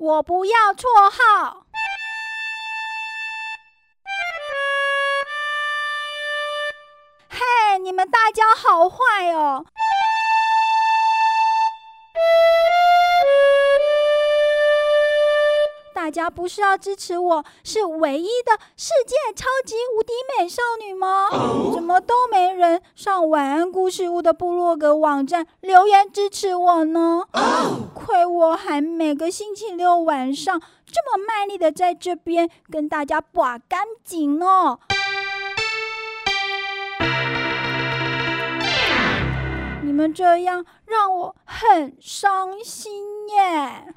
[0.00, 1.66] 我不要绰号。
[7.28, 9.66] 嘿，你们大家好坏哦！
[16.10, 21.28] 大家不是要支持我是唯一的世界超级无敌美少女吗？
[21.72, 27.22] 怎么都没人上晚安故事屋的部落格网站留言支持我呢？
[27.94, 34.80] 亏我还每个星期六晚上这么卖力的在这边跟大家把干净哦！
[39.84, 43.94] 你们这样让我很伤心耶！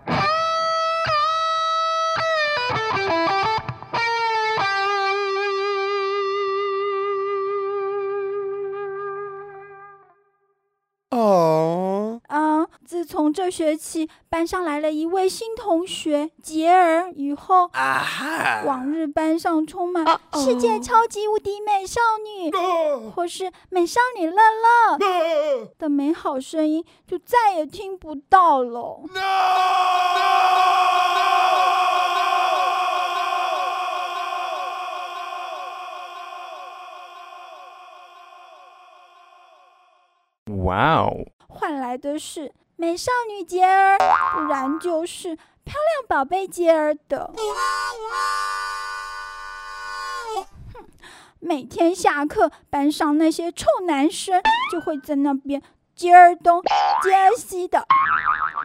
[11.12, 22.52] 哦，啊，自从这学期班上来了一位新同学杰儿以后，啊哈，往日班上充满世界超级无敌美少女
[23.12, 24.98] 或是美少女乐乐
[25.78, 29.02] 的美好声音，就再也听不到了。
[40.64, 43.98] 哇哦，换来的是美少女杰儿，
[44.34, 47.34] 不然就是漂亮宝贝杰儿的。
[50.74, 50.86] 哼，
[51.42, 55.62] 每天下课，班上那些臭男生就会在那边
[55.96, 56.62] 杰儿东、
[57.02, 57.86] 杰儿西的，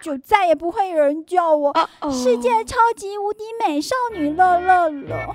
[0.00, 1.74] 就再也不会有人叫我
[2.12, 5.34] 世界超级无敌美少女乐乐了。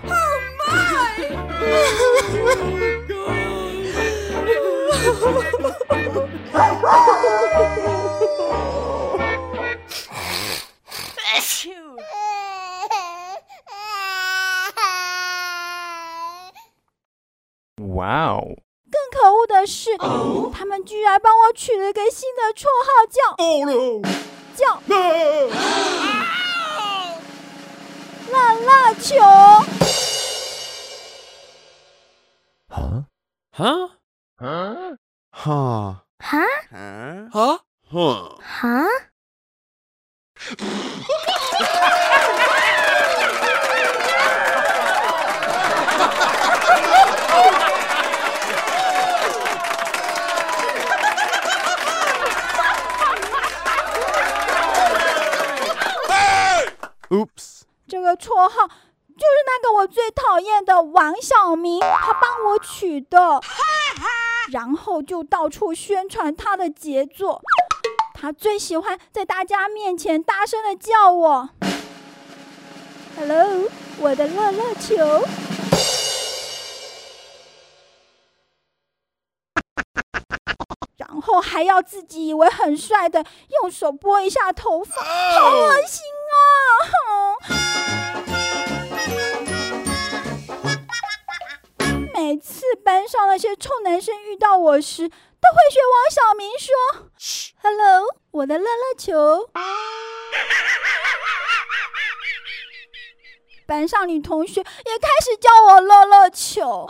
[18.03, 18.43] 哇哦，
[18.91, 19.97] 更可恶的是，
[20.53, 23.21] 他们居然帮我取了一个新的绰号，叫
[24.53, 24.81] 叫。
[32.67, 33.05] 啊。
[33.55, 33.63] 哈？
[34.36, 34.97] 啊
[35.31, 36.03] 哈？
[36.19, 36.37] 哈？
[36.73, 37.63] 啊哈？
[37.89, 38.83] 哼，哈
[57.09, 61.21] ，，Oops，这个绰号就是那个我最讨厌的王
[61.53, 63.39] 小明，他帮我取的，
[64.52, 67.39] 然后就到处宣传他的杰作。
[68.15, 71.49] 他最喜欢在大家面前大声的叫我
[73.15, 73.69] ：“Hello，
[73.99, 74.95] 我的乐乐球。”
[80.97, 83.23] 然后还要自己以为很帅的
[83.61, 86.02] 用手拨一下头发，好恶心
[86.33, 87.33] 啊！
[92.33, 95.20] 每次班上那些臭男生遇到我时，都会
[95.70, 96.73] 学王小明说
[97.61, 99.52] ：“Hello，我的乐乐球。
[103.67, 106.88] ”班上女同学也开始叫我乐乐球。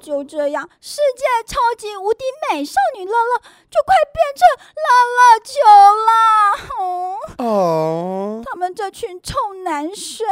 [0.00, 3.36] 就这样，世界超级无敌美少女乐乐
[3.70, 4.42] 就快变成
[4.80, 4.88] 乐
[5.18, 5.60] 乐球
[6.06, 6.56] 啦！
[6.78, 10.26] 哦，哦， 他们这群臭男生，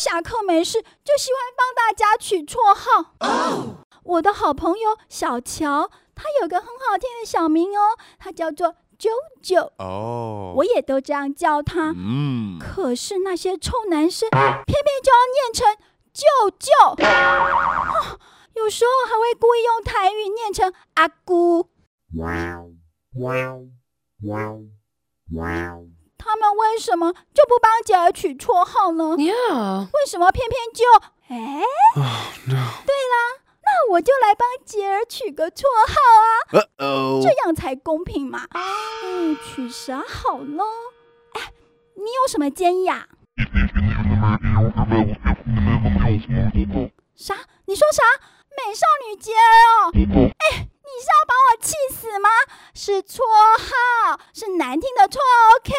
[0.00, 3.12] 下课没事就喜欢帮大家取绰号。
[4.04, 9.08] 我的好朋友小乔，他有个很好听的小名哦，他叫做啾
[9.42, 11.94] 啾，哦，我也都这样叫他。
[11.96, 14.66] 嗯，可是那些臭男生偏偏
[15.02, 15.76] 就要念成
[16.12, 16.26] 舅
[16.58, 16.70] 舅，
[17.06, 18.18] 啊
[18.54, 21.70] 有时候还会故意用台语念成阿姑。
[26.18, 29.86] 他们为什么就不帮姐儿取绰号呢？Yeah.
[29.86, 30.84] 为什么偏偏就……
[31.28, 31.62] 哎，
[31.94, 33.39] 对啦，
[33.82, 36.60] 那我就来帮杰儿取个绰号啊，
[37.22, 38.46] 这，样才公平嘛。
[38.52, 40.62] 嗯，取啥好呢？
[41.32, 41.50] 哎，
[41.94, 43.08] 你有什么建议啊？
[47.16, 47.34] 啥？
[47.64, 48.02] 你说啥？
[48.50, 49.90] 美少女杰儿哦？
[49.94, 52.28] 哎，你是要把我气死吗？
[52.74, 53.22] 是绰
[53.56, 55.72] 号，是难听的绰号，OK？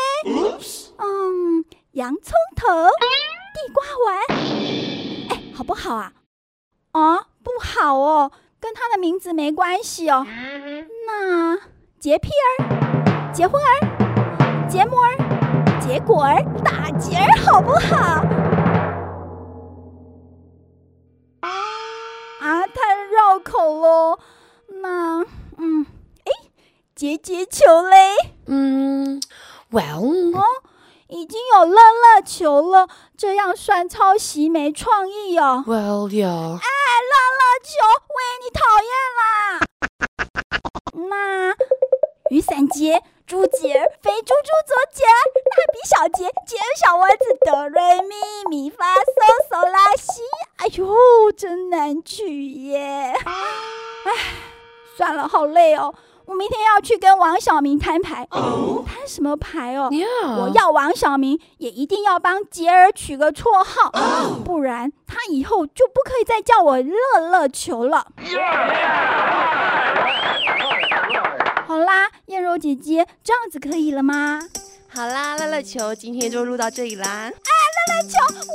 [0.97, 2.67] 嗯，洋葱头，
[3.53, 4.17] 地瓜丸，
[5.29, 6.13] 哎，好不好啊？
[6.93, 7.30] 啊，不
[7.61, 10.25] 好哦，跟他的名字没关系哦。
[11.07, 11.57] 那
[11.99, 12.29] 洁癖
[12.59, 15.15] 儿、结婚儿、结膜儿、
[15.79, 18.23] 结结果儿打结儿，好不好？
[21.41, 24.17] 啊，太绕口了。
[24.81, 25.19] 那，
[25.57, 25.85] 嗯，
[26.23, 26.31] 哎，
[26.95, 27.97] 结结球嘞？
[28.47, 29.21] 嗯
[29.69, 30.13] ，Well，
[32.21, 32.87] 球了，
[33.17, 35.63] 这样算抄袭没创意哦。
[35.67, 36.27] Well，有。
[36.27, 37.71] 哎，乐乐球，
[38.07, 39.59] 喂，你讨厌啦。
[41.09, 41.55] 那
[42.29, 48.15] 雨伞节、猪节、肥猪猪左节、蜡笔小节、节小丸子、哆瑞咪
[48.49, 49.01] 咪发嗦
[49.49, 50.21] 嗦拉西，
[50.57, 53.13] 哎呦，真难取耶！
[53.25, 54.11] 哎，
[54.95, 55.93] 算了，好累哦。
[56.31, 59.89] 我明天要去跟王小明摊牌，摊什么牌哦？
[59.91, 63.91] 我要王小明也一定要帮杰儿取个绰号，
[64.45, 66.95] 不然他以后就不可以再叫我乐
[67.29, 68.07] 乐球了。
[71.67, 74.39] 好啦，燕柔姐姐，这样子可以了吗？
[74.87, 77.05] 好啦，乐乐球，今天就录到这里啦。
[77.05, 77.33] 哎，乐
[77.91, 78.45] 乐球，喂，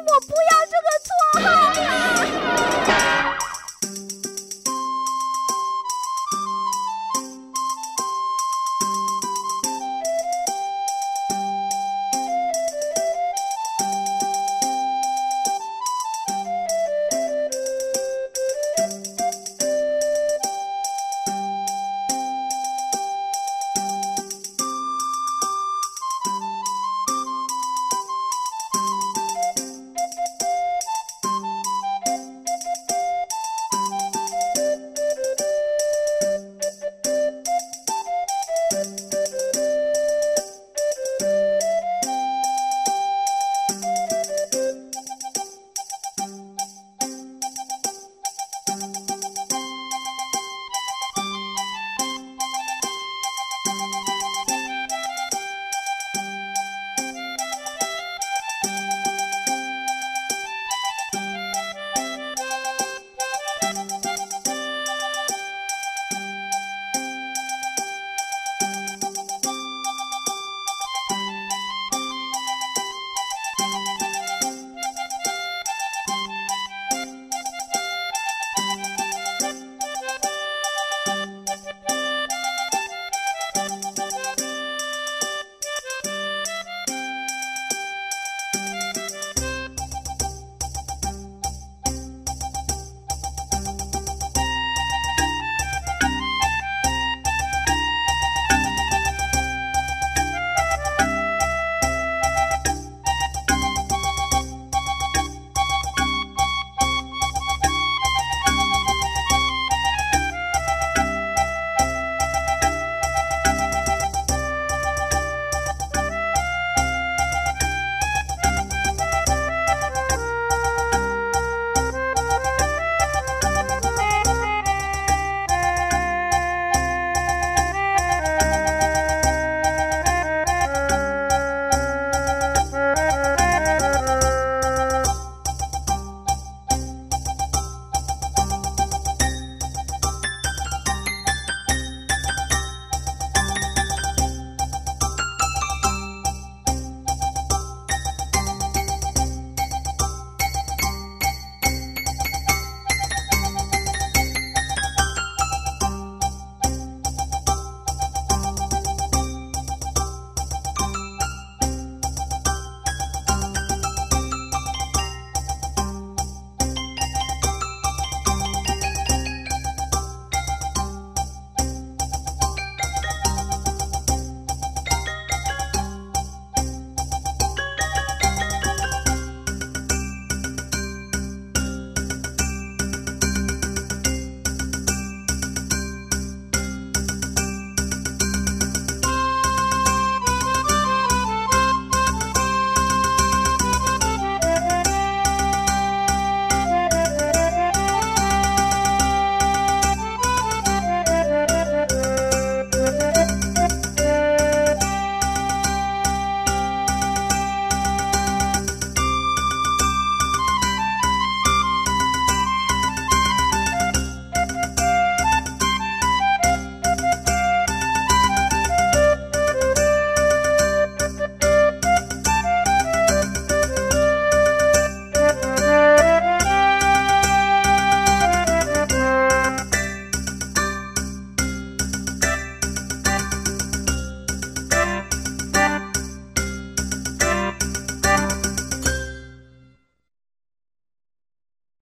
[0.00, 1.12] 我不要这个绰
[1.44, 1.50] 号
[2.88, 3.17] 啦！